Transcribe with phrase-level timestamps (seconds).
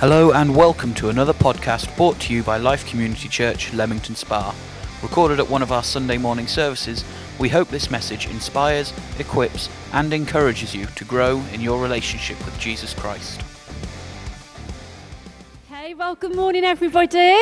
[0.00, 4.54] Hello and welcome to another podcast brought to you by Life Community Church, Leamington Spa.
[5.02, 7.04] Recorded at one of our Sunday morning services,
[7.38, 12.58] we hope this message inspires, equips, and encourages you to grow in your relationship with
[12.58, 13.42] Jesus Christ.
[15.68, 17.36] Hey, well, good morning, everybody.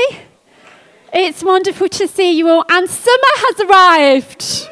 [1.12, 4.68] It's wonderful to see you all, and summer has arrived.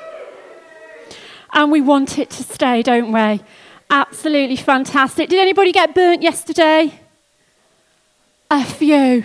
[1.52, 3.44] And we want it to stay, don't we?
[3.90, 5.28] Absolutely fantastic.
[5.28, 7.05] Did anybody get burnt yesterday?
[8.48, 9.24] A few.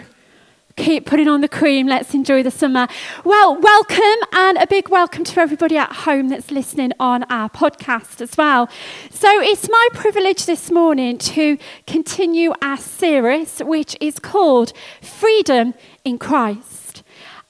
[0.77, 1.85] Keep putting on the cream.
[1.85, 2.87] Let's enjoy the summer.
[3.23, 8.19] Well, welcome and a big welcome to everybody at home that's listening on our podcast
[8.21, 8.67] as well.
[9.11, 16.17] So, it's my privilege this morning to continue our series, which is called Freedom in
[16.17, 17.03] Christ.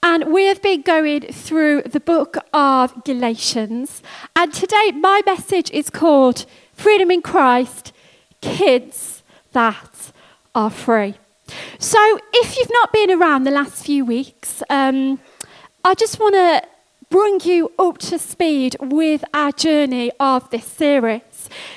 [0.03, 4.03] And we have been going through the book of Galatians.
[4.35, 7.93] And today, my message is called Freedom in Christ
[8.41, 10.11] Kids That
[10.53, 11.15] Are Free.
[11.79, 15.19] So, if you've not been around the last few weeks, um,
[15.83, 16.61] I just want to
[17.09, 21.21] bring you up to speed with our journey of this series.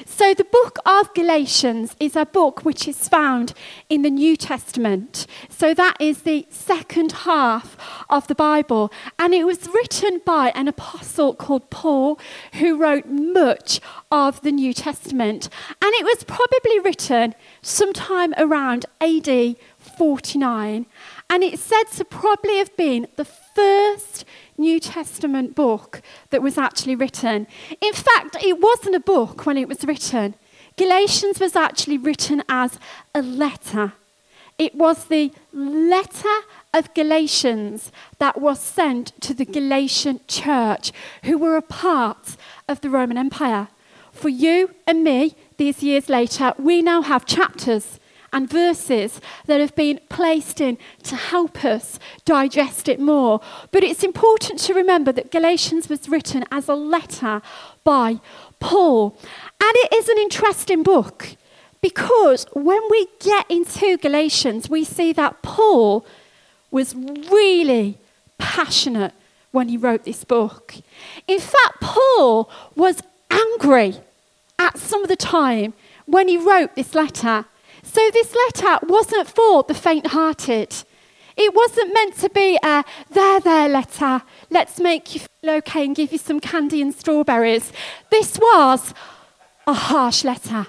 [0.06, 3.52] So, the book of Galatians is a book which is found
[3.88, 5.26] in the New Testament.
[5.48, 7.76] So, that is the second half
[8.08, 8.92] of the Bible.
[9.18, 12.18] And it was written by an apostle called Paul,
[12.54, 15.48] who wrote much of the New Testament.
[15.82, 20.86] And it was probably written sometime around AD 49.
[21.30, 24.25] And it's said to probably have been the first
[24.56, 27.47] New Testament book that was actually written.
[27.81, 30.34] In fact, it wasn't a book when it was written.
[30.77, 32.78] Galatians was actually written as
[33.14, 33.94] a letter.
[34.58, 36.36] It was the letter
[36.72, 40.92] of Galatians that was sent to the Galatian church,
[41.25, 42.36] who were a part
[42.69, 43.69] of the Roman Empire.
[44.12, 47.98] For you and me, these years later, we now have chapters
[48.34, 53.41] and verses that have been placed in to help us digest it more.
[53.70, 57.41] But it's important to remember that Galatians was written as a letter
[57.84, 58.20] by
[58.60, 59.16] Paul.
[59.60, 61.36] And it is an interesting book
[61.81, 66.04] because when we get into Galatians, we see that Paul
[66.70, 67.98] was really
[68.38, 69.12] passionate
[69.53, 70.75] when he wrote this book.
[71.28, 73.98] In fact, Paul was angry
[74.59, 75.75] at some of the time
[76.06, 77.44] when he wrote this letter.
[77.94, 80.75] So, this letter wasn't for the faint hearted.
[81.37, 84.22] It wasn't meant to be a there, there letter.
[84.50, 87.72] Let's make you feel okay and give you some candy and strawberries.
[88.10, 88.94] This was
[89.69, 90.66] a harsh letter.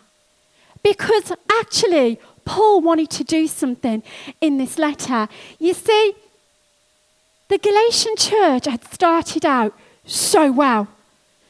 [0.84, 4.03] Because actually, Paul wanted to do something
[4.40, 5.28] in this letter.
[5.58, 6.14] You see,
[7.47, 9.75] the Galatian church had started out
[10.06, 10.90] so well.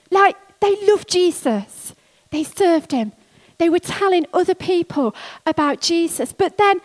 [0.09, 1.94] Like, they loved Jesus,
[2.31, 3.12] they served him,
[3.57, 6.81] they were telling other people about Jesus, but then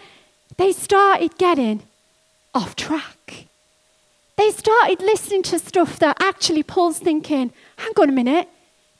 [0.57, 1.83] they started getting
[2.55, 3.47] off track.
[4.37, 8.49] They started listening to stuff that actually Paul's thinking, hang on a minute,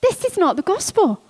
[0.03, 1.23] this is not the gospel.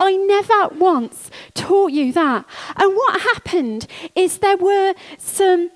[0.00, 2.44] I never once taught you that.
[2.76, 5.70] And what happened is there were some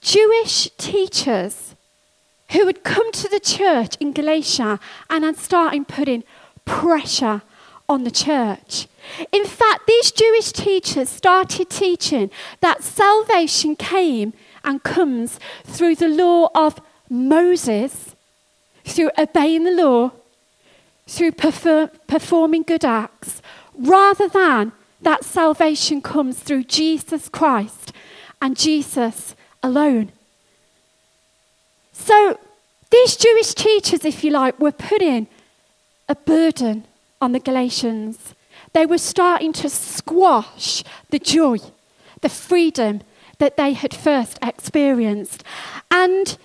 [0.00, 1.74] Jewish teachers
[2.50, 6.24] who had come to the church in Galatia and had started putting
[6.64, 7.42] pressure
[7.90, 8.86] on the church.
[9.32, 12.30] In fact, these Jewish teachers started teaching
[12.60, 18.14] that salvation came and comes through the law of Moses,
[18.84, 20.12] through obeying the law,
[21.08, 23.42] through perform- performing good acts,
[23.76, 24.70] rather than
[25.02, 27.92] that salvation comes through Jesus Christ
[28.40, 30.12] and Jesus alone.
[31.92, 32.38] So,
[32.90, 35.26] these Jewish teachers, if you like, were putting
[36.08, 36.84] a burden
[37.20, 38.34] on the Galatians.
[38.72, 41.58] They were starting to squash the joy,
[42.20, 43.02] the freedom
[43.38, 45.42] that they had first experienced.
[45.90, 46.36] And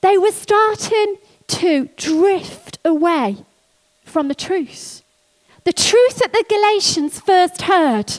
[0.00, 3.38] they were starting to drift away
[4.04, 5.02] from the truth.
[5.64, 8.18] The truth that the Galatians first heard,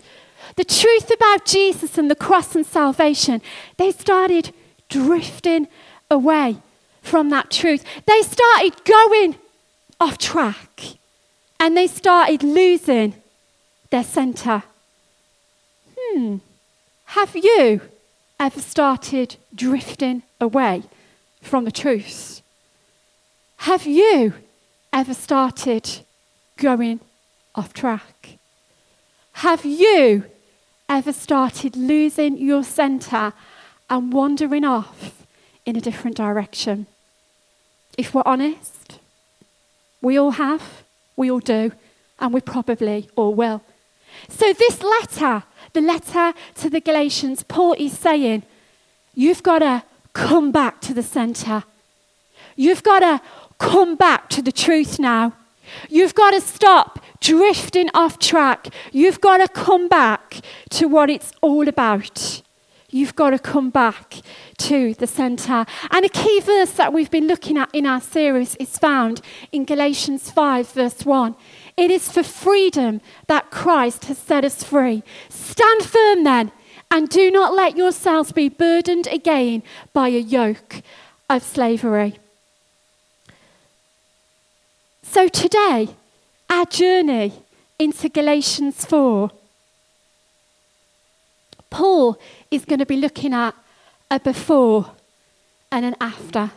[0.55, 3.41] the truth about Jesus and the cross and salvation,
[3.77, 4.51] they started
[4.89, 5.67] drifting
[6.09, 6.57] away
[7.01, 7.83] from that truth.
[8.05, 9.35] They started going
[9.99, 10.97] off track
[11.65, 13.15] and they started losing
[13.89, 14.61] their centre.
[15.97, 16.37] Hmm,
[17.05, 17.81] have you
[18.39, 20.83] ever started drifting away
[21.41, 22.43] from the truth?
[23.57, 24.35] Have you
[24.93, 26.01] ever started
[26.57, 26.99] going
[27.55, 28.37] off track?
[29.31, 30.25] Have you
[30.87, 33.33] ever started losing your centre
[33.89, 35.25] and wandering off
[35.65, 36.85] in a different direction?
[37.97, 38.99] If we're honest,
[39.99, 40.84] we all have.
[41.15, 41.71] We all do,
[42.19, 43.61] and we probably all will.
[44.29, 45.43] So, this letter
[45.75, 48.43] the letter to the Galatians, Paul is saying,
[49.13, 49.83] You've got to
[50.13, 51.63] come back to the center.
[52.55, 53.21] You've got to
[53.59, 55.33] come back to the truth now.
[55.89, 58.69] You've got to stop drifting off track.
[58.91, 60.39] You've got to come back
[60.71, 62.41] to what it's all about.
[62.95, 64.21] You've got to come back
[64.59, 65.65] to the centre.
[65.91, 69.19] And a key verse that we've been looking at in our series is found
[69.51, 71.35] in Galatians 5, verse 1.
[71.75, 75.03] It is for freedom that Christ has set us free.
[75.27, 76.53] Stand firm then,
[76.89, 79.61] and do not let yourselves be burdened again
[79.91, 80.81] by a yoke
[81.29, 82.17] of slavery.
[85.03, 85.89] So today,
[86.49, 87.43] our journey
[87.77, 89.31] into Galatians 4,
[91.69, 92.19] Paul
[92.51, 93.55] is going to be looking at
[94.09, 94.91] a before
[95.71, 96.51] and an after.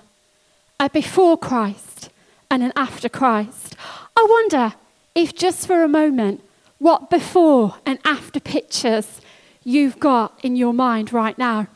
[0.80, 2.10] A before Christ
[2.50, 3.74] and an after Christ.
[4.16, 4.74] I wonder
[5.14, 6.42] if just for a moment,
[6.78, 9.20] what before and after pictures
[9.64, 11.66] you've got in your mind right now.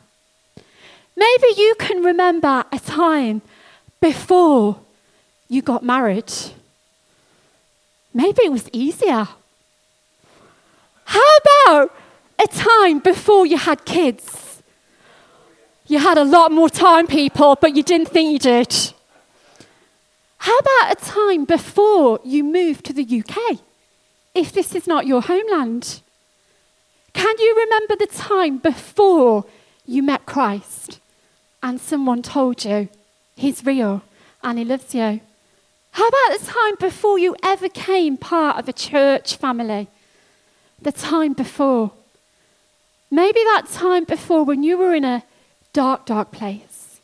[1.17, 3.43] Maybe you can remember a time
[4.01, 4.81] before
[5.49, 6.33] you got married.
[8.15, 9.29] Maybe it was easier.
[11.05, 11.31] How
[11.67, 11.95] about
[12.43, 14.63] a time before you had kids?
[15.87, 18.93] You had a lot more time, people, but you didn't think you did.
[20.39, 23.61] How about a time before you moved to the UK,
[24.35, 26.01] if this is not your homeland?
[27.13, 29.45] Can you remember the time before
[29.85, 30.99] you met Christ
[31.63, 32.89] and someone told you
[33.37, 34.03] he's real
[34.43, 35.21] and he loves you?
[35.93, 39.89] How about the time before you ever came part of a church family?
[40.81, 41.93] The time before.
[43.13, 45.23] Maybe that time before when you were in a
[45.75, 46.99] dark, dark place.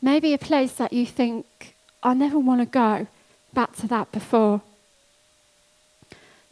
[0.00, 3.08] Maybe a place that you think, I never want to go
[3.52, 4.62] back to that before.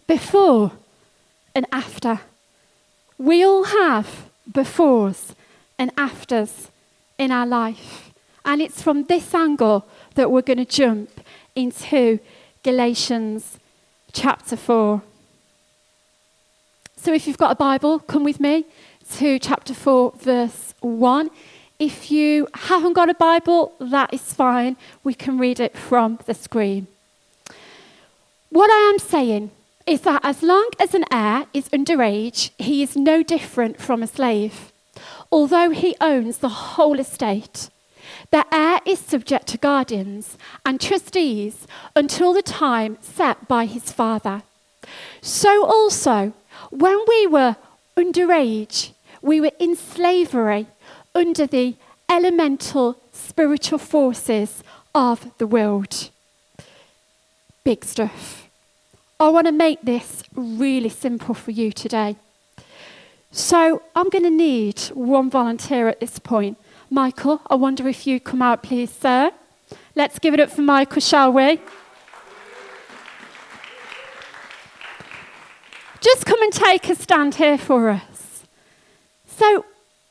[0.06, 0.72] Before
[1.54, 2.20] and after.
[3.16, 5.34] We all have befores
[5.78, 6.68] and afters
[7.16, 8.12] in our life.
[8.44, 9.86] And it's from this angle
[10.16, 11.08] that we're going to jump
[11.56, 12.18] into
[12.62, 13.58] Galatians
[14.12, 15.00] chapter 4.
[17.02, 18.64] So if you've got a Bible, come with me
[19.14, 21.30] to chapter 4, verse 1.
[21.80, 24.76] If you haven't got a Bible, that is fine.
[25.02, 26.86] We can read it from the screen.
[28.50, 29.50] What I am saying
[29.84, 34.06] is that as long as an heir is underage, he is no different from a
[34.06, 34.72] slave,
[35.32, 37.68] although he owns the whole estate.
[38.30, 41.66] The heir is subject to guardians and trustees
[41.96, 44.44] until the time set by his father.
[45.20, 46.32] So also,
[46.72, 47.56] when we were
[47.96, 50.66] underage, we were in slavery
[51.14, 51.76] under the
[52.08, 54.64] elemental spiritual forces
[54.94, 56.10] of the world.
[57.62, 58.48] Big stuff.
[59.20, 62.16] I want to make this really simple for you today.
[63.30, 66.58] So, I'm going to need one volunteer at this point
[66.90, 69.30] Michael, I wonder if you'd come out, please, sir.
[69.94, 71.58] Let's give it up for Michael, shall we?
[76.02, 78.44] Just come and take a stand here for us.
[79.26, 79.64] So,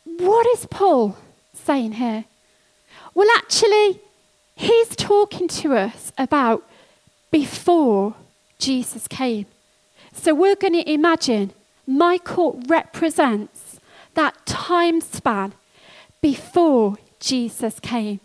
[0.05, 1.17] what is Paul
[1.53, 2.25] saying here?
[3.13, 3.99] Well, actually,
[4.55, 6.67] he's talking to us about
[7.29, 8.15] before
[8.57, 9.45] Jesus came.
[10.13, 11.51] So, we're going to imagine
[11.85, 13.79] Michael represents
[14.13, 15.53] that time span
[16.21, 18.19] before Jesus came.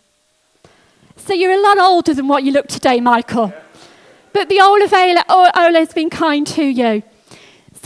[1.16, 3.52] So you're a lot older than what you look today, Michael.
[4.32, 7.02] But the old Olay has been kind to you.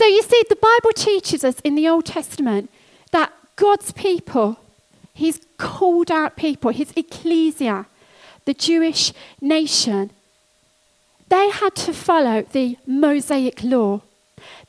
[0.01, 2.71] So you see, the Bible teaches us in the Old Testament
[3.11, 4.57] that God's people,
[5.13, 7.85] his called out people, his ecclesia,
[8.45, 10.09] the Jewish nation,
[11.29, 14.01] they had to follow the Mosaic law.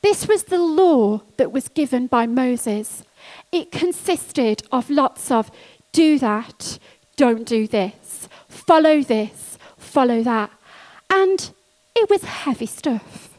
[0.03, 3.03] This was the law that was given by Moses
[3.53, 5.51] it consisted of lots of
[5.93, 6.79] do that,
[7.17, 10.51] don't do this, follow this, follow that.
[11.09, 11.55] And
[11.97, 13.32] it was heavy stuff.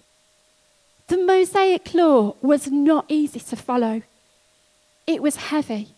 [1.13, 4.01] The Mosaic law was not easy to follow.
[5.05, 5.89] It was heavy.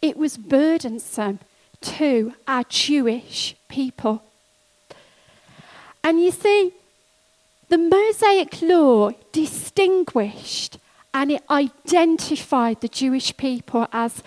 [0.00, 1.40] It was burdensome
[1.80, 4.22] to our Jewish people.
[6.04, 6.74] And you see,
[7.70, 10.78] the Mosaic law distinguished
[11.12, 14.22] and it identified the Jewish people as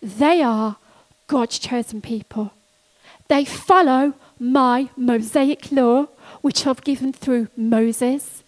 [0.00, 0.76] they are
[1.26, 2.52] God's chosen people.
[3.26, 6.06] They follow my Mosaic law,
[6.42, 8.44] which I've given through Moses,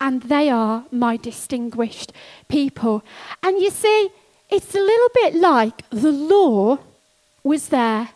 [0.00, 2.12] and they are my distinguished
[2.48, 3.04] people.
[3.42, 4.10] And you see,
[4.48, 6.78] it's a little bit like the law
[7.42, 8.10] was their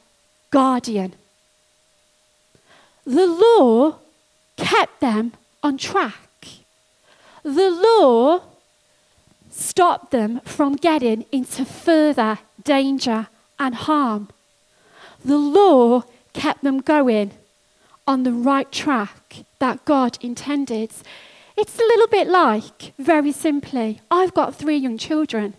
[0.51, 1.15] guardian.
[3.05, 3.99] The law
[4.57, 6.15] kept them on track.
[7.43, 8.41] The law
[9.51, 14.29] stopped them from getting into further danger and harm.
[15.25, 17.33] The law kept them going
[18.07, 20.91] on the right track that God intended.
[21.57, 25.55] It's a little bit like, very simply, I've got three young children,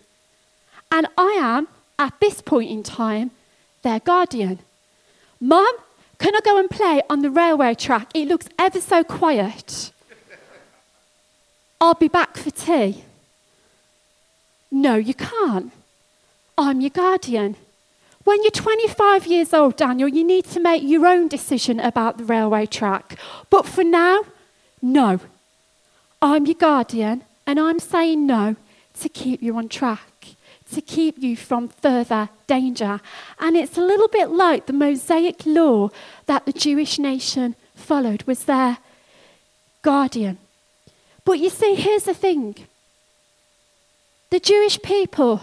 [0.92, 3.30] and I am, at this point in time,
[3.82, 4.58] their guardian.
[5.40, 5.74] Mum,
[6.18, 8.10] can I go and play on the railway track?
[8.14, 9.92] It looks ever so quiet.
[11.80, 13.04] I'll be back for tea.
[14.70, 15.72] No, you can't.
[16.58, 17.56] I'm your guardian.
[18.24, 22.24] When you're 25 years old, Daniel, you need to make your own decision about the
[22.24, 23.18] railway track.
[23.50, 24.22] But for now,
[24.82, 25.20] no.
[26.22, 28.56] I'm your guardian, and I'm saying no
[29.00, 30.36] to keep you on track,
[30.72, 33.00] to keep you from further danger.
[33.38, 35.90] And it's a little bit like the Mosaic law
[36.26, 38.78] that the Jewish nation followed was their
[39.82, 40.38] guardian.
[41.24, 42.56] But you see, here's the thing
[44.30, 45.42] the Jewish people,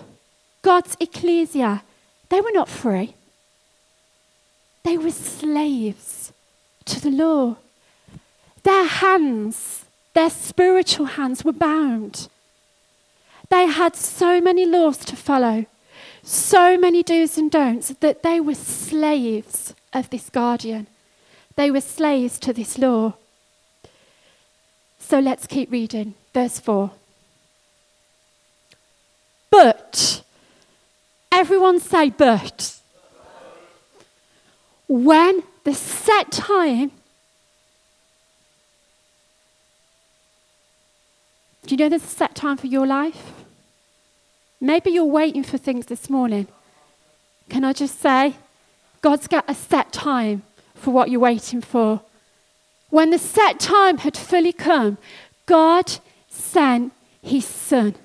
[0.61, 1.83] God's ecclesia,
[2.29, 3.15] they were not free.
[4.83, 6.33] They were slaves
[6.85, 7.55] to the law.
[8.63, 12.27] Their hands, their spiritual hands, were bound.
[13.49, 15.65] They had so many laws to follow,
[16.23, 20.87] so many do's and don'ts, that they were slaves of this guardian.
[21.55, 23.13] They were slaves to this law.
[24.99, 26.15] So let's keep reading.
[26.33, 26.91] Verse 4.
[29.51, 30.23] But,
[31.31, 32.79] everyone say, but.
[34.87, 36.91] When the set time,
[41.65, 43.33] do you know there's a set time for your life?
[44.59, 46.47] Maybe you're waiting for things this morning.
[47.49, 48.35] Can I just say,
[49.01, 50.43] God's got a set time
[50.75, 52.01] for what you're waiting for.
[52.89, 54.97] When the set time had fully come,
[55.45, 55.91] God
[56.29, 57.95] sent his son,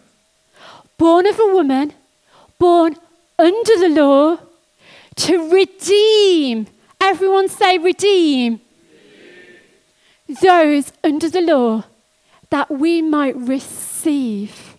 [0.96, 1.92] born of a woman,
[2.58, 2.96] born
[3.38, 4.38] under the law,
[5.16, 6.66] to redeem.
[7.00, 8.60] Everyone say, redeem.
[10.28, 10.36] redeem.
[10.40, 11.84] Those under the law,
[12.50, 14.76] that we might receive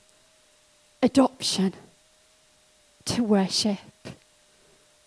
[1.01, 1.73] adoption
[3.05, 3.79] to sonship.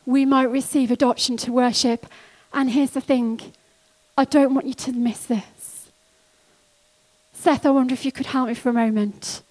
[0.04, 2.06] We might receive adoption to sonship.
[2.52, 3.40] And here's the thing
[4.16, 5.90] I don't want you to miss this.
[7.32, 9.42] Seth, I wonder if you could help me for a moment.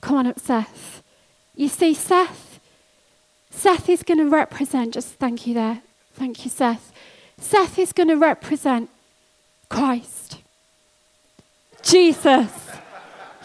[0.00, 1.02] Come on up, Seth.
[1.54, 2.60] You see, Seth,
[3.50, 5.82] Seth is going to represent, just thank you there.
[6.14, 6.92] Thank you, Seth.
[7.38, 8.90] Seth is going to represent
[9.68, 10.15] Christ.
[11.86, 12.50] Jesus.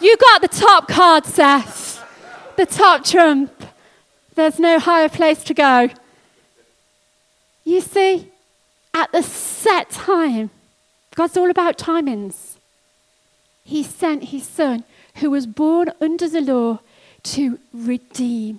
[0.00, 2.04] You got the top card, Seth.
[2.56, 3.52] The top trump.
[4.34, 5.90] There's no higher place to go.
[7.64, 8.32] You see,
[8.92, 10.50] at the set time,
[11.14, 12.56] God's all about timings.
[13.64, 14.82] He sent his son,
[15.16, 16.80] who was born under the law,
[17.22, 18.58] to redeem.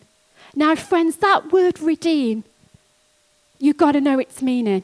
[0.55, 2.45] Now, friends, that word redeem,
[3.59, 4.83] you've got to know its meaning.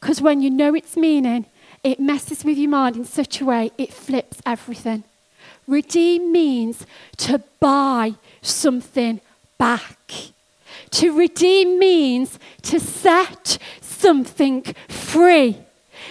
[0.00, 1.46] Because when you know its meaning,
[1.84, 5.04] it messes with your mind in such a way it flips everything.
[5.66, 6.86] Redeem means
[7.18, 9.20] to buy something
[9.58, 10.12] back.
[10.92, 15.58] To redeem means to set something free.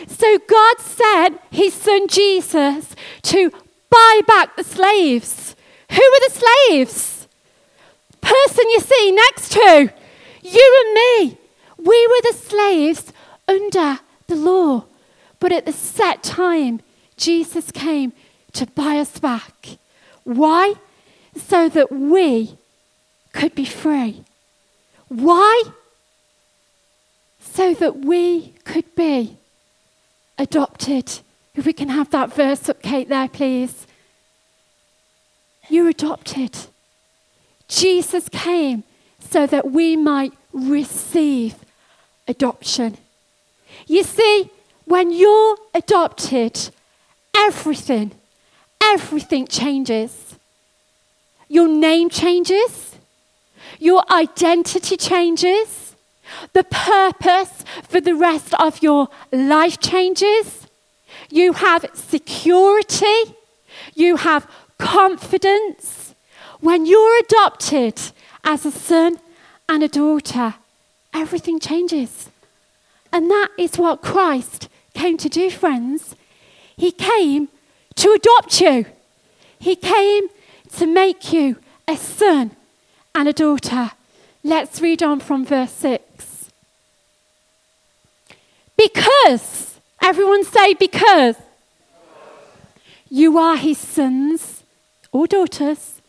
[0.07, 3.51] So God sent his son Jesus to
[3.89, 5.55] buy back the slaves.
[5.89, 7.27] Who were the slaves?
[8.21, 9.93] Person you see next to
[10.41, 11.37] you and me.
[11.77, 13.13] We were the slaves
[13.47, 14.85] under the law.
[15.43, 16.79] But at the set time,
[17.17, 18.13] Jesus came
[18.53, 19.77] to buy us back.
[20.23, 20.75] Why?
[21.35, 22.57] So that we
[23.33, 24.23] could be free.
[25.09, 25.63] Why?
[27.41, 29.35] So that we could be
[30.37, 31.19] adopted.
[31.55, 33.85] If we can have that verse up, Kate, there, please.
[35.67, 36.55] You're adopted.
[37.67, 38.85] Jesus came
[39.19, 41.55] so that we might receive
[42.29, 42.97] adoption.
[43.87, 44.49] You see,
[44.85, 46.69] when you're adopted,
[47.35, 48.11] everything,
[48.81, 50.35] everything changes.
[51.47, 52.95] Your name changes,
[53.79, 55.95] your identity changes,
[56.53, 60.67] the purpose for the rest of your life changes.
[61.29, 63.35] You have security.
[63.93, 66.15] You have confidence.
[66.59, 67.99] When you're adopted
[68.43, 69.19] as a son
[69.69, 70.55] and a daughter,
[71.13, 72.29] everything changes.
[73.11, 74.69] And that is what Christ
[75.03, 76.15] came to do, friends.
[76.77, 77.49] He came
[77.95, 78.85] to adopt you,
[79.59, 80.29] He came
[80.77, 81.57] to make you
[81.87, 82.51] a son
[83.13, 83.91] and a daughter.
[84.45, 86.49] Let's read on from verse 6.
[88.77, 91.35] Because, everyone say, because
[93.09, 94.63] you are his sons
[95.11, 96.01] or daughters.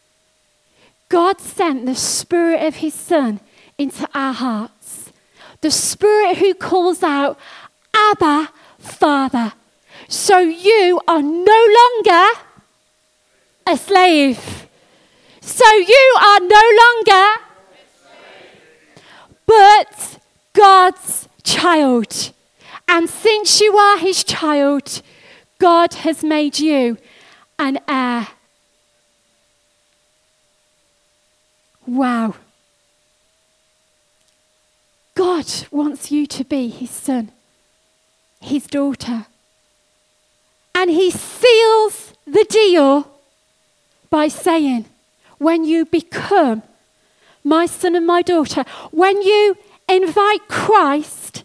[1.08, 3.40] God sent the Spirit of His Son
[3.76, 5.12] into our hearts.
[5.60, 7.38] The Spirit who calls out,
[7.92, 8.50] Abba,
[8.84, 9.52] Father.
[10.08, 12.40] So you are no longer
[13.66, 14.68] a slave.
[15.40, 17.40] So you are no longer
[19.46, 20.18] but
[20.52, 22.32] God's child.
[22.88, 25.02] And since you are his child,
[25.58, 26.98] God has made you
[27.58, 28.28] an heir.
[31.86, 32.34] Wow.
[35.14, 37.30] God wants you to be his son,
[38.44, 39.26] his daughter.
[40.74, 43.08] And he seals the deal
[44.10, 44.86] by saying,
[45.38, 46.62] when you become
[47.42, 49.56] my son and my daughter, when you
[49.88, 51.44] invite Christ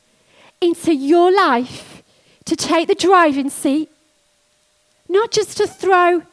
[0.62, 2.04] into your life
[2.46, 3.90] to take the driving seat,
[5.08, 6.24] not just to throw,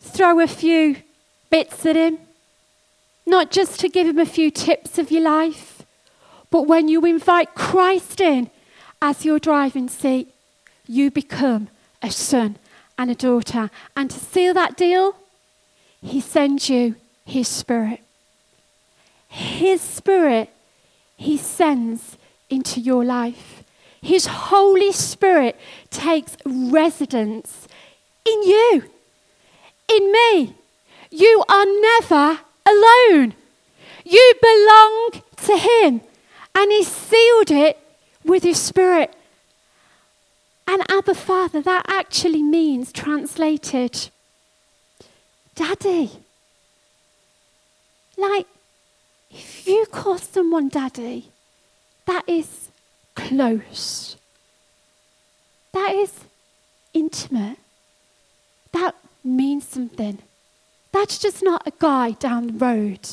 [0.00, 0.96] throw a few
[1.50, 2.18] bits at him,
[3.26, 5.82] not just to give him a few tips of your life,
[6.50, 8.50] but when you invite Christ in
[9.02, 10.32] as your driving seat,
[10.86, 11.68] you become
[12.00, 12.56] a son
[12.96, 13.68] and a daughter.
[13.96, 15.16] And to seal that deal,
[16.00, 16.94] he sends you
[17.24, 18.00] his spirit.
[19.28, 20.48] His spirit
[21.16, 22.16] he sends
[22.48, 23.62] into your life.
[24.00, 25.58] His Holy Spirit
[25.90, 27.68] takes residence
[28.26, 28.84] in you,
[29.88, 30.54] in me.
[31.10, 33.34] You are never alone.
[34.04, 36.00] You belong to Him,
[36.54, 37.78] and He sealed it
[38.24, 39.14] with your Spirit.
[40.66, 44.10] And Abba Father, that actually means translated,
[45.54, 46.10] Daddy.
[48.16, 48.46] Like,
[49.30, 51.30] if you call someone daddy,
[52.06, 52.68] that is
[53.14, 54.16] close.
[55.72, 56.20] That is
[56.92, 57.58] intimate.
[58.72, 60.18] That means something.
[60.92, 63.08] That's just not a guy down the road.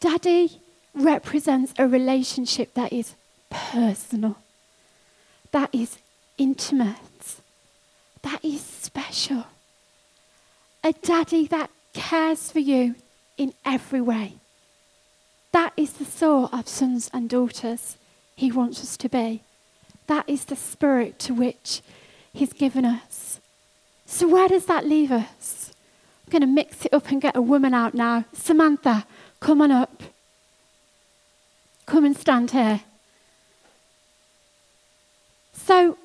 [0.00, 0.60] Daddy
[0.94, 3.14] represents a relationship that is
[3.50, 4.36] personal,
[5.52, 5.98] that is
[6.38, 7.36] intimate,
[8.22, 9.44] that is special.
[10.82, 12.94] A daddy that cares for you
[13.36, 14.34] in every way.
[15.52, 17.96] That is the sort of sons and daughters
[18.36, 19.42] He wants us to be.
[20.06, 21.82] That is the spirit to which
[22.32, 23.40] He's given us.
[24.06, 25.72] So, where does that leave us?
[26.26, 28.24] I'm going to mix it up and get a woman out now.
[28.32, 29.06] Samantha,
[29.40, 30.02] come on up.
[31.86, 32.82] Come and stand here.
[35.64, 35.96] So,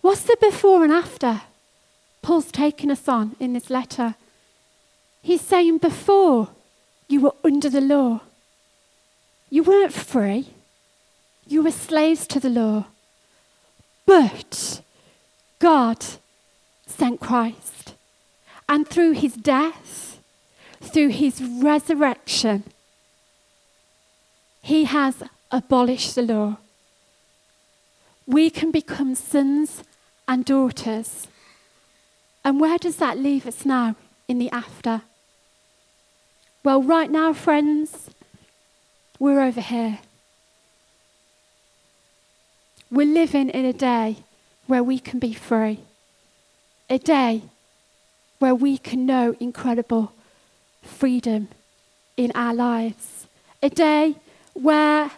[0.00, 1.42] what's the before and after
[2.22, 4.14] Paul's taken us on in this letter?
[5.20, 6.48] He's saying before
[7.08, 8.20] you were under the law,
[9.50, 10.48] you weren't free,
[11.46, 12.86] you were slaves to the law.
[14.06, 14.80] But
[15.58, 16.04] God
[16.86, 17.94] sent Christ.
[18.68, 20.20] And through his death,
[20.80, 22.64] through his resurrection,
[24.62, 26.56] he has abolished the law.
[28.26, 29.84] We can become sons
[30.26, 31.28] and daughters.
[32.44, 33.96] And where does that leave us now
[34.28, 35.02] in the after?
[36.64, 38.10] Well, right now, friends,
[39.18, 40.00] we're over here.
[42.90, 44.16] We're living in a day
[44.66, 45.80] where we can be free,
[46.90, 47.42] a day
[48.38, 50.12] where we can know incredible
[50.82, 51.48] freedom
[52.16, 53.26] in our lives,
[53.62, 54.16] a day
[54.54, 55.10] where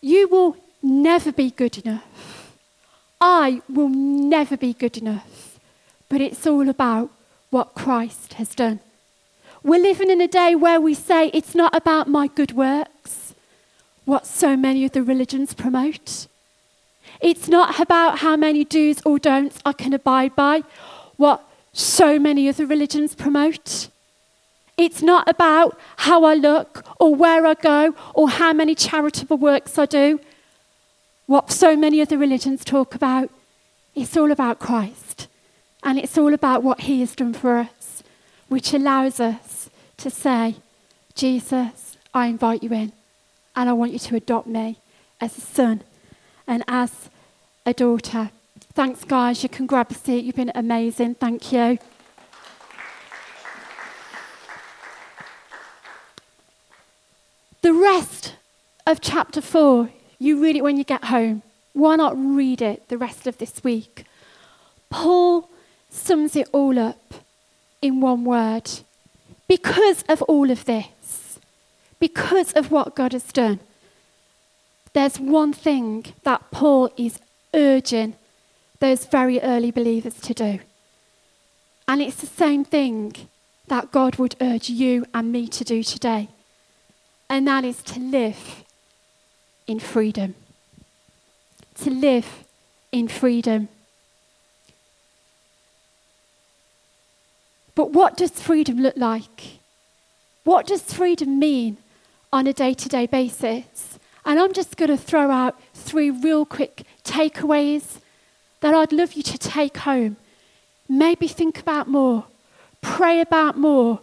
[0.00, 2.56] you will never be good enough.
[3.20, 5.58] I will never be good enough.
[6.08, 7.10] But it's all about
[7.50, 8.80] what Christ has done.
[9.62, 13.34] We're living in a day where we say it's not about my good works,
[14.04, 16.26] what so many of the religions promote.
[17.20, 20.62] It's not about how many do's or don'ts I can abide by,
[21.16, 23.88] what so many of the religions promote.
[24.76, 29.76] It's not about how I look or where I go or how many charitable works
[29.76, 30.20] I do,
[31.28, 33.28] what so many of the religions talk about.
[33.94, 35.28] It's all about Christ.
[35.82, 38.02] And it's all about what He has done for us,
[38.48, 40.56] which allows us to say,
[41.14, 42.92] Jesus, I invite you in,
[43.54, 44.78] and I want you to adopt me
[45.20, 45.82] as a son
[46.46, 47.10] and as
[47.66, 48.30] a daughter.
[48.72, 49.42] Thanks, guys.
[49.42, 50.24] You can grab a seat.
[50.24, 51.16] You've been amazing.
[51.16, 51.78] Thank you.
[57.60, 58.34] The rest
[58.86, 61.42] of chapter 4, you read it when you get home.
[61.72, 64.04] Why not read it the rest of this week?
[64.90, 65.48] Paul
[65.90, 67.14] sums it all up
[67.80, 68.70] in one word
[69.46, 71.38] because of all of this,
[71.98, 73.60] because of what God has done,
[74.92, 77.18] there's one thing that Paul is
[77.54, 78.14] urging
[78.80, 80.60] those very early believers to do.
[81.86, 83.14] And it's the same thing
[83.68, 86.28] that God would urge you and me to do today.
[87.30, 88.64] And that is to live
[89.68, 90.34] in freedom.
[91.82, 92.44] To live
[92.90, 93.68] in freedom.
[97.76, 99.60] But what does freedom look like?
[100.42, 101.76] What does freedom mean
[102.32, 104.00] on a day to day basis?
[104.24, 108.00] And I'm just going to throw out three real quick takeaways
[108.60, 110.16] that I'd love you to take home.
[110.88, 112.24] Maybe think about more,
[112.80, 114.00] pray about more,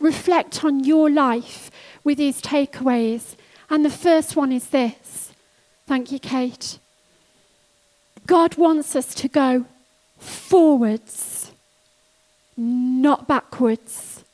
[0.00, 1.70] reflect on your life
[2.04, 3.34] with these takeaways.
[3.70, 5.32] And the first one is this.
[5.86, 6.78] Thank you, Kate.
[8.26, 9.64] God wants us to go
[10.18, 11.52] forwards,
[12.56, 14.24] not backwards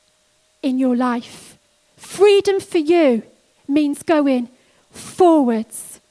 [0.61, 1.57] in your life.
[1.95, 3.23] Freedom for you
[3.67, 4.49] means going
[4.91, 6.01] forwards,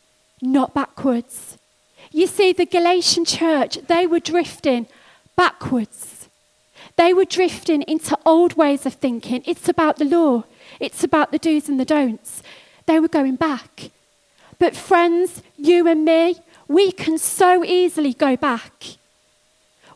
[0.41, 1.59] not backwards.
[2.11, 4.87] You see, the Galatian church, they were drifting
[5.37, 6.29] backwards.
[6.97, 9.43] They were drifting into old ways of thinking.
[9.47, 10.45] It's about the law,
[10.79, 12.43] it's about the do's and the don'ts.
[12.87, 13.91] They were going back.
[14.59, 16.37] But, friends, you and me,
[16.69, 18.85] we can so easily go back.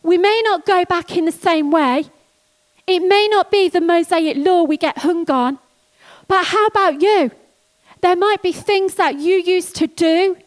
[0.03, 2.05] We may not go back in the same way.
[2.87, 5.59] It may not be the Mosaic law we get hung on.
[6.27, 7.31] But how about you?
[8.01, 10.37] There might be things that you used to do,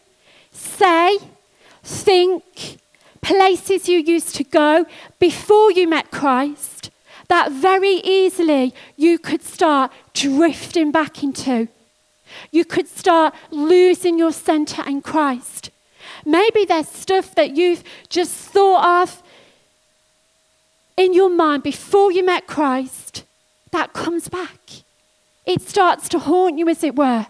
[0.51, 1.19] say,
[1.83, 2.79] think,
[3.21, 4.85] places you used to go
[5.19, 6.89] before you met Christ
[7.29, 11.67] that very easily you could start drifting back into.
[12.51, 15.69] You could start losing your center in Christ.
[16.25, 19.23] Maybe there's stuff that you've just thought of
[20.95, 23.23] in your mind before you met Christ
[23.71, 24.59] that comes back.
[25.45, 27.27] It starts to haunt you, as it were.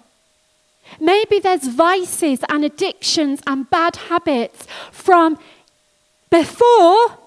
[1.00, 5.40] Maybe there's vices and addictions and bad habits from
[6.30, 7.18] before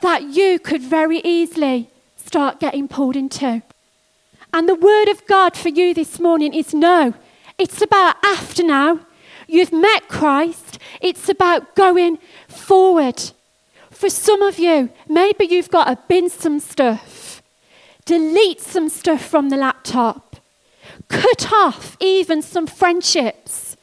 [0.00, 3.62] that you could very easily start getting pulled into.
[4.56, 7.12] And the word of God for you this morning is no.
[7.58, 9.00] It's about after now.
[9.46, 10.78] You've met Christ.
[11.02, 12.16] It's about going
[12.48, 13.22] forward.
[13.90, 17.42] For some of you, maybe you've got to bin some stuff,
[18.06, 20.36] delete some stuff from the laptop,
[21.08, 23.76] cut off even some friendships,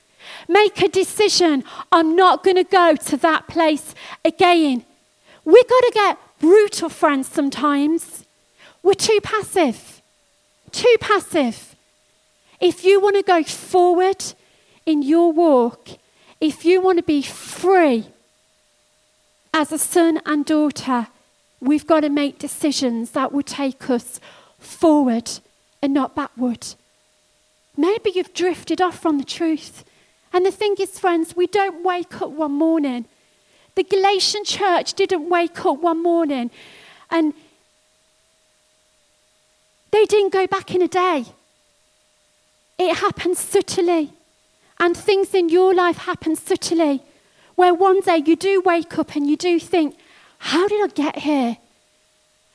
[0.47, 3.93] make a decision I'm not going to go to that place
[4.25, 4.83] again.
[5.45, 8.25] We've got to get brutal, friends, sometimes.
[8.81, 10.01] We're too passive.
[10.73, 11.75] Too passive.
[12.59, 14.23] If you want to go forward
[14.85, 15.87] in your walk,
[16.41, 18.07] if you want to be free
[19.53, 21.07] as a son and daughter,
[21.61, 24.19] we've got to make decisions that will take us
[24.59, 25.29] forward
[25.81, 26.67] and not backward.
[27.77, 29.85] Maybe you've drifted off from the truth.
[30.33, 33.05] And the thing is, friends, we don't wake up one morning.
[33.75, 36.49] The Galatian church didn't wake up one morning
[37.11, 37.33] and
[39.93, 41.25] they didn't go back in a day.
[42.79, 44.11] It happened subtly.
[44.79, 47.03] And things in your life happen subtly,
[47.55, 49.95] where one day you do wake up and you do think,
[50.39, 51.57] How did I get here?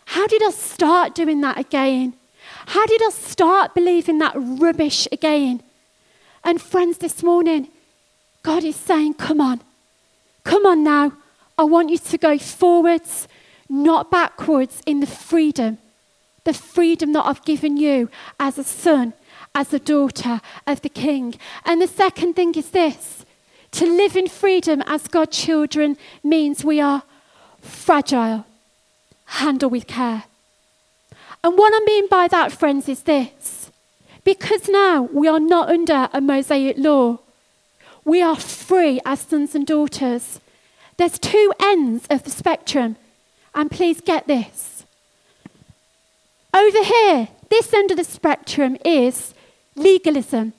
[0.07, 2.15] How did I start doing that again?
[2.67, 5.63] How did I start believing that rubbish again?
[6.43, 7.69] And friends, this morning,
[8.43, 9.61] God is saying, Come on,
[10.43, 11.13] come on now.
[11.57, 13.29] I want you to go forwards,
[13.69, 15.79] not backwards, in the freedom,
[16.49, 18.09] the freedom that I've given you
[18.41, 19.13] as a son,
[19.55, 21.35] as a daughter of the King.
[21.67, 23.27] And the second thing is this
[23.73, 27.03] to live in freedom as God's children means we are
[27.61, 28.47] fragile,
[29.27, 30.25] handle with care.
[31.45, 33.71] And what I mean by that, friends, is this
[34.25, 37.19] because now we are not under a Mosaic law,
[38.07, 40.41] we are free as sons and daughters.
[40.97, 42.97] There's two ends of the spectrum,
[43.55, 44.78] and please get this.
[46.55, 49.35] Over here, this end of the spectrum is
[49.77, 50.55] legalism.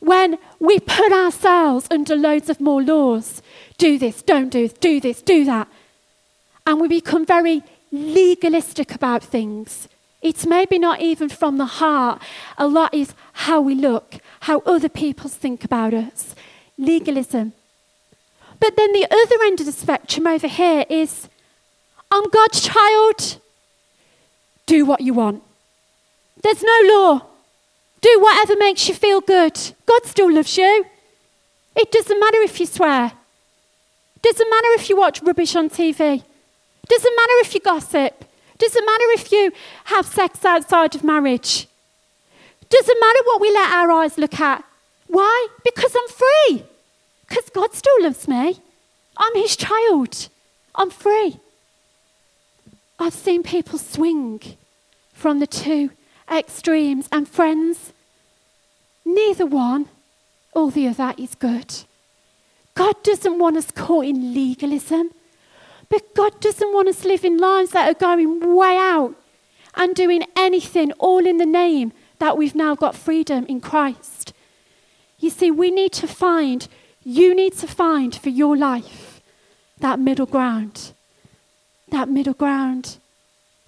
[0.00, 3.42] When we put ourselves under loads of more laws
[3.78, 5.68] do this, don't do this, do this, do that.
[6.66, 9.88] And we become very legalistic about things.
[10.22, 12.22] It's maybe not even from the heart.
[12.56, 16.34] A lot is how we look, how other people think about us.
[16.78, 17.52] Legalism.
[18.60, 21.28] But then the other end of the spectrum over here is
[22.10, 23.38] I'm God's child.
[24.66, 25.42] Do what you want.
[26.42, 27.26] There's no law.
[28.00, 29.58] Do whatever makes you feel good.
[29.86, 30.86] God still loves you.
[31.76, 33.12] It doesn't matter if you swear.
[34.22, 36.22] Doesn't matter if you watch rubbish on TV.
[36.88, 38.24] Doesn't matter if you gossip.
[38.58, 39.52] Doesn't matter if you
[39.84, 41.66] have sex outside of marriage.
[42.68, 44.64] Doesn't matter what we let our eyes look at.
[45.06, 45.48] Why?
[45.64, 46.64] Because I'm free.
[47.28, 48.60] Because God still loves me.
[49.16, 50.28] I'm his child.
[50.74, 51.38] I'm free.
[52.98, 54.40] I've seen people swing
[55.12, 55.90] from the two
[56.30, 57.92] extremes, and friends,
[59.04, 59.86] neither one
[60.52, 61.74] or the other is good.
[62.74, 65.10] God doesn't want us caught in legalism,
[65.88, 69.14] but God doesn't want us living lives that are going way out
[69.76, 74.32] and doing anything all in the name that we've now got freedom in Christ.
[75.18, 76.66] You see, we need to find,
[77.02, 79.20] you need to find for your life
[79.78, 80.93] that middle ground.
[81.94, 82.96] That middle ground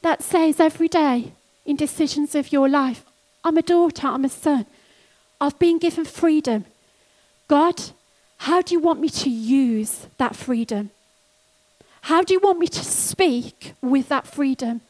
[0.02, 1.32] that says every day
[1.64, 3.04] in decisions of your life,
[3.44, 4.66] I'm a daughter, I'm a son.
[5.40, 6.64] I've been given freedom.
[7.46, 7.80] God,
[8.38, 10.90] how do you want me to use that freedom?
[12.00, 14.80] How do you want me to speak with that freedom?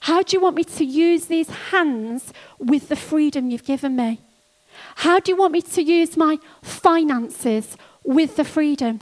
[0.00, 4.20] How do you want me to use these hands with the freedom you've given me?
[5.04, 9.00] How do you want me to use my finances with the freedom?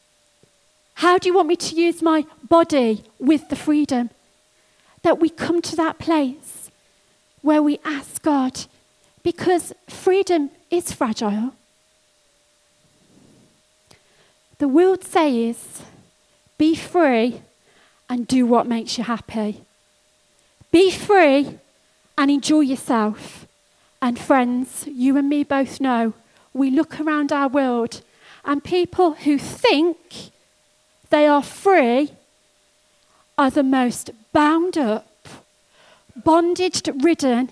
[1.03, 4.11] How do you want me to use my body with the freedom?
[5.03, 6.71] That we come to that place
[7.41, 8.67] where we ask God,
[9.25, 11.55] because freedom is fragile.
[14.59, 15.83] The world says,
[16.57, 17.43] be free
[18.09, 19.65] and do what makes you happy.
[20.71, 21.59] Be free
[22.17, 23.49] and enjoy yourself.
[24.01, 26.13] And friends, you and me both know
[26.55, 28.03] we look around our world
[28.45, 30.31] and people who think
[31.13, 32.11] they are free
[33.37, 35.29] are the most bound up,
[36.17, 37.51] bondage ridden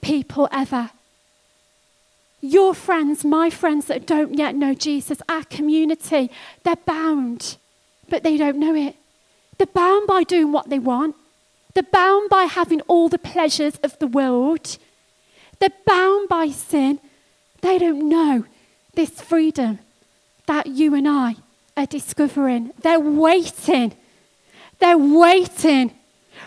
[0.00, 0.90] people ever.
[2.40, 6.32] Your friends, my friends that don't yet know Jesus, our community,
[6.64, 7.58] they're bound,
[8.08, 8.96] but they don't know it.
[9.56, 11.14] They're bound by doing what they want.
[11.74, 14.78] They're bound by having all the pleasures of the world.
[15.60, 16.98] They're bound by sin.
[17.60, 18.46] They don't know
[18.94, 19.78] this freedom
[20.46, 21.36] that you and I
[21.80, 22.72] are discovering.
[22.82, 23.94] They're waiting.
[24.78, 25.92] They're waiting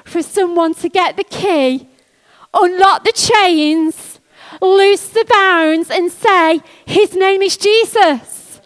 [0.05, 1.87] for someone to get the key,
[2.53, 4.19] unlock the chains,
[4.61, 8.61] loose the bounds, and say, His name is Jesus.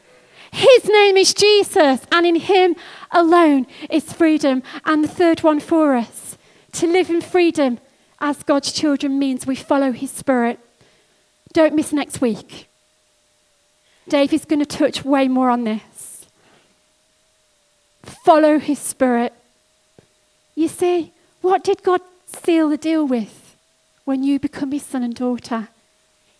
[0.51, 2.75] His name is Jesus, and in Him
[3.11, 4.63] alone is freedom.
[4.85, 6.37] And the third one for us
[6.73, 7.79] to live in freedom
[8.19, 10.59] as God's children means we follow His Spirit.
[11.53, 12.67] Don't miss next week.
[14.09, 15.81] Dave is going to touch way more on this.
[18.09, 19.33] Follow His Spirit.
[20.55, 23.55] You see, what did God seal the deal with
[24.05, 25.69] when you become His son and daughter?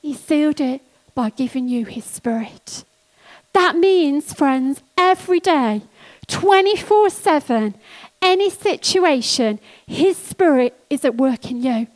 [0.02, 0.82] He sealed it
[1.14, 2.84] by giving you His Spirit.
[3.54, 5.82] That means, friends, every day,
[6.28, 7.76] 24 7,
[8.22, 11.88] any situation, His Spirit is at work in you.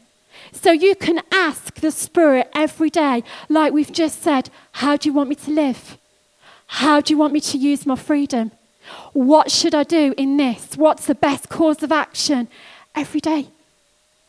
[0.52, 5.14] So you can ask the Spirit every day, like we've just said, How do you
[5.14, 5.98] want me to live?
[6.68, 8.52] How do you want me to use my freedom?
[9.13, 10.76] What should I do in this?
[10.76, 12.48] What's the best course of action?
[12.96, 13.48] Every day.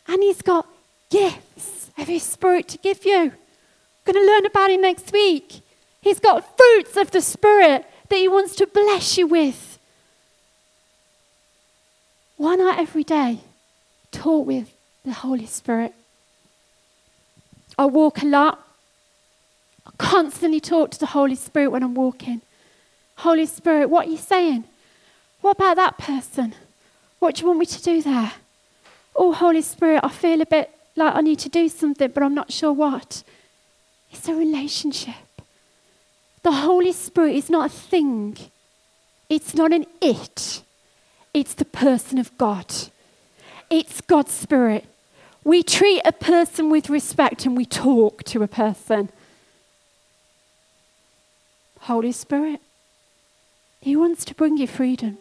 [0.06, 0.66] And He's got
[1.10, 3.32] gifts of His Spirit to give you.
[4.06, 5.60] We're going to learn about Him next week.
[6.00, 9.78] He's got fruits of the Spirit that He wants to bless you with.
[12.36, 13.38] Why not every day
[14.10, 15.94] talk with the Holy Spirit?
[17.78, 18.66] I walk a lot.
[19.86, 22.42] I constantly talk to the Holy Spirit when I'm walking.
[23.16, 24.64] Holy Spirit, what are you saying?
[25.40, 26.54] What about that person?
[27.18, 28.32] What do you want me to do there?
[29.14, 32.34] Oh, Holy Spirit, I feel a bit like I need to do something, but I'm
[32.34, 33.22] not sure what.
[34.10, 35.14] It's a relationship.
[36.42, 38.36] The Holy Spirit is not a thing,
[39.28, 40.62] it's not an it.
[41.34, 42.66] It's the person of God.
[43.70, 44.84] It's God's Spirit.
[45.44, 49.08] We treat a person with respect and we talk to a person.
[51.80, 52.60] Holy Spirit,
[53.82, 55.18] He wants to bring you freedom.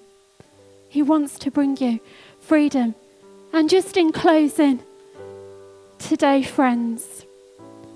[0.87, 1.99] He wants to bring you
[2.39, 2.93] freedom.
[3.51, 4.83] And just in closing,
[5.97, 7.25] today, friends,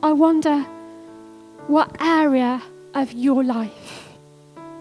[0.01, 0.61] I wonder
[1.67, 2.63] what area
[2.95, 4.09] of your life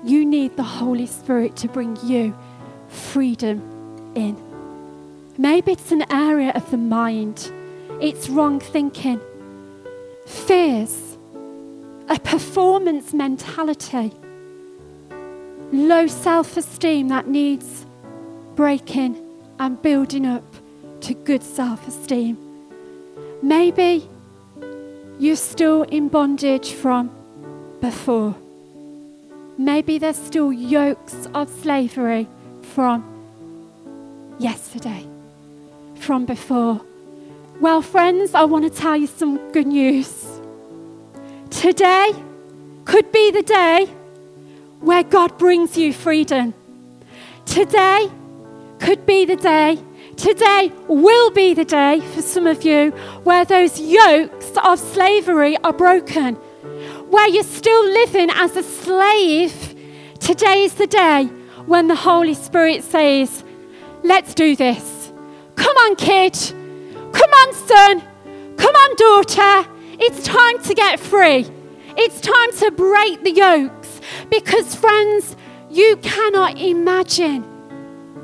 [0.03, 2.35] you need the Holy Spirit to bring you
[2.89, 3.61] freedom
[4.15, 4.39] in.
[5.37, 7.53] Maybe it's an area of the mind,
[8.01, 9.21] it's wrong thinking,
[10.25, 11.19] fears,
[12.09, 14.13] a performance mentality,
[15.75, 17.85] low self esteem that needs
[18.55, 19.17] breaking
[19.59, 20.45] and building up
[21.01, 22.39] to good self esteem.
[23.43, 24.09] Maybe
[25.19, 27.11] you're still in bondage from
[27.81, 28.35] before.
[29.59, 32.27] Maybe there's still yokes of slavery
[32.63, 33.05] from
[34.39, 35.07] yesterday,
[35.97, 36.81] from before.
[37.61, 40.41] Well, friends, I want to tell you some good news.
[41.51, 42.13] Today
[42.85, 43.89] could be the day
[44.85, 46.55] where God brings you freedom.
[47.47, 48.11] Today
[48.79, 49.79] could be the day
[50.17, 52.91] Today will be the day for some of you
[53.25, 56.37] where those yokes of slavery are broken,
[57.11, 59.75] where you're still living as a slave.
[60.21, 61.25] Today is the day
[61.67, 63.43] when the Holy Spirit says,
[64.03, 65.13] Let's do this.
[65.57, 66.35] Come on, kid.
[66.35, 68.03] Come on, son.
[68.57, 69.69] Come on, daughter.
[69.99, 71.47] It's time to get free.
[71.97, 73.84] It's time to break the yokes
[74.31, 75.37] because, friends,
[75.71, 77.43] you cannot imagine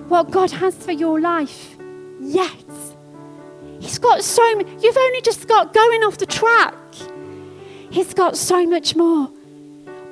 [0.09, 1.77] what God has for your life
[2.21, 2.65] yet.
[3.81, 6.75] He's got so much, you've only just got going off the track.
[7.91, 9.31] He's got so much more.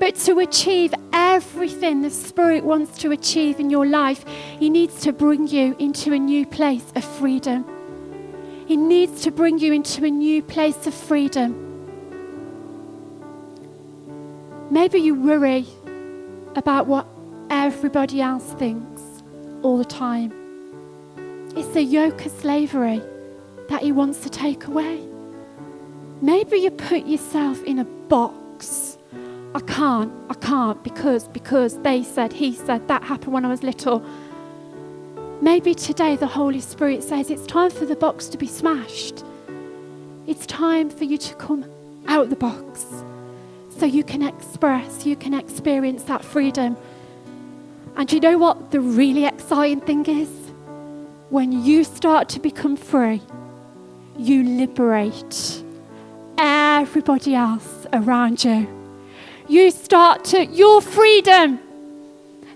[0.00, 4.24] But to achieve everything the Spirit wants to achieve in your life,
[4.58, 7.64] He needs to bring you into a new place of freedom.
[8.66, 11.67] He needs to bring you into a new place of freedom.
[14.70, 15.66] Maybe you worry
[16.54, 17.06] about what
[17.48, 19.02] everybody else thinks
[19.62, 20.30] all the time.
[21.56, 23.02] It's the yoke of slavery
[23.70, 25.00] that He wants to take away.
[26.20, 28.98] Maybe you put yourself in a box.
[29.54, 33.62] I can't, I can't because, because they said, he said, that happened when I was
[33.62, 34.04] little.
[35.40, 39.24] Maybe today the Holy Spirit says it's time for the box to be smashed.
[40.26, 41.64] It's time for you to come
[42.06, 42.84] out the box
[43.78, 46.76] so you can express, you can experience that freedom.
[47.96, 50.28] And you know what the really exciting thing is?
[51.30, 53.22] When you start to become free,
[54.16, 55.62] you liberate
[56.36, 58.66] everybody else around you.
[59.48, 61.60] You start to, your freedom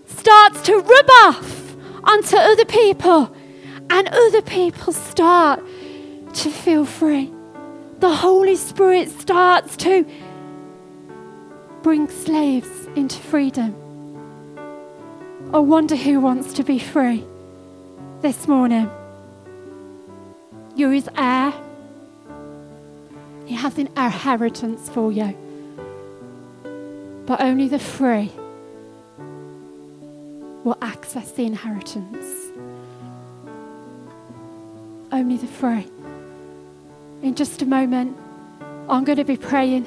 [0.07, 3.35] starts to rub off onto other people,
[3.91, 5.63] and other people start
[6.35, 7.31] to feel free.
[8.01, 10.05] The Holy Spirit starts to
[11.83, 13.75] bring slaves into freedom.
[15.53, 17.25] I wonder who wants to be free
[18.21, 18.89] this morning.
[20.77, 21.53] You're his heir.
[23.47, 25.37] He has an inheritance for you.
[27.27, 28.31] But only the free
[30.65, 32.25] will access the inheritance.
[35.11, 35.87] Only the free.
[37.23, 38.17] In just a moment,
[38.89, 39.87] I'm going to be praying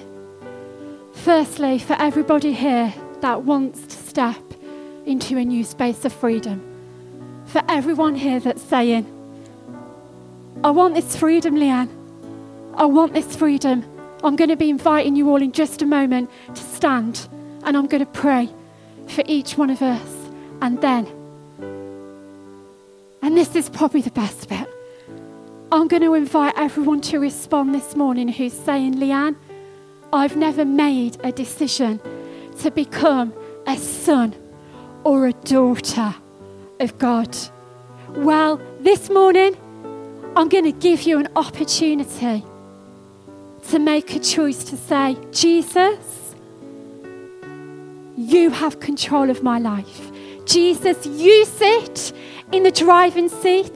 [1.16, 4.42] Firstly, for everybody here that wants to step
[5.06, 6.62] into a new space of freedom,
[7.46, 9.12] for everyone here that's saying,
[10.64, 11.90] I want this freedom, Leanne.
[12.76, 13.84] I want this freedom.
[14.24, 17.28] I'm going to be inviting you all in just a moment to stand
[17.64, 18.50] and I'm going to pray
[19.08, 20.30] for each one of us.
[20.62, 21.08] And then,
[23.22, 24.68] and this is probably the best bit,
[25.72, 29.36] I'm going to invite everyone to respond this morning who's saying, Leanne,
[30.14, 32.00] I've never made a decision
[32.60, 33.34] to become
[33.68, 34.36] a son
[35.04, 36.16] or a daughter
[36.80, 37.36] of God.
[38.10, 39.58] Well, this morning,
[40.36, 42.44] I'm going to give you an opportunity
[43.70, 46.36] to make a choice to say, Jesus,
[48.18, 50.12] you have control of my life.
[50.46, 52.14] Jesus, you sit
[52.52, 53.74] in the driving seat.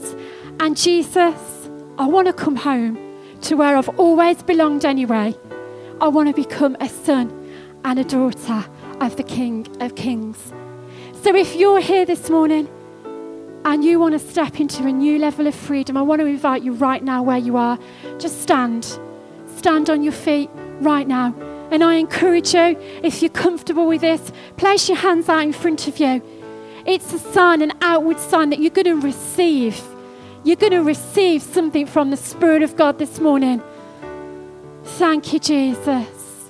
[0.59, 2.97] And Jesus, I want to come home
[3.41, 5.35] to where I've always belonged anyway.
[6.01, 7.29] I want to become a son
[7.83, 8.65] and a daughter
[9.01, 10.53] of the King of Kings.
[11.21, 12.69] So if you're here this morning
[13.65, 16.63] and you want to step into a new level of freedom, I want to invite
[16.63, 17.77] you right now where you are.
[18.17, 18.97] Just stand.
[19.57, 21.35] Stand on your feet right now.
[21.69, 25.85] And I encourage you, if you're comfortable with this, place your hands out in front
[25.89, 26.23] of you.
[26.85, 29.83] It's a sign, an outward sign that you're going to receive.
[30.45, 33.61] You're going to receive something from the Spirit of God this morning.
[34.99, 36.49] Thank you, Jesus.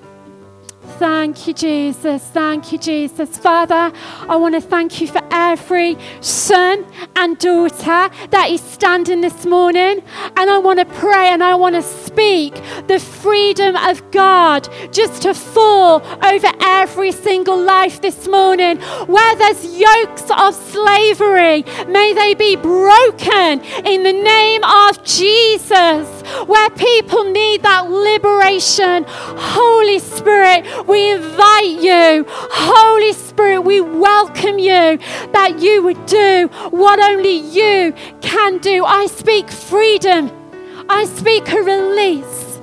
[0.97, 2.23] Thank you, Jesus.
[2.23, 3.37] Thank you, Jesus.
[3.37, 3.93] Father,
[4.27, 6.83] I want to thank you for every son
[7.15, 10.01] and daughter that is standing this morning.
[10.35, 12.55] And I want to pray and I want to speak
[12.87, 18.79] the freedom of God just to fall over every single life this morning.
[19.05, 26.18] Where there's yokes of slavery, may they be broken in the name of Jesus.
[26.45, 32.25] Where people need that liberation, Holy Spirit, we invite you.
[32.27, 34.97] Holy Spirit, we welcome you
[35.33, 38.85] that you would do what only you can do.
[38.85, 40.31] I speak freedom,
[40.89, 42.59] I speak a release.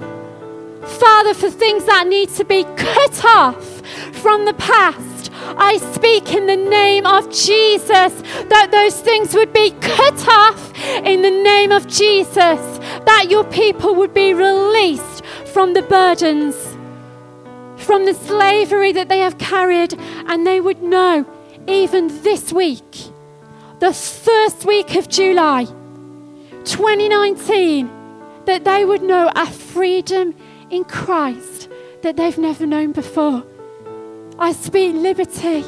[0.86, 6.46] Father, for things that need to be cut off from the past, I speak in
[6.46, 10.72] the name of Jesus that those things would be cut off
[11.04, 12.75] in the name of Jesus,
[13.06, 16.76] that your people would be released from the burdens
[17.76, 19.94] from the slavery that they have carried,
[20.26, 21.24] and they would know
[21.68, 23.10] even this week,
[23.78, 25.64] the first week of July,
[26.64, 27.90] 2019,
[28.46, 30.34] that they would know a freedom
[30.70, 31.68] in Christ
[32.02, 33.44] that they've never known before.
[34.38, 35.64] I speak liberty.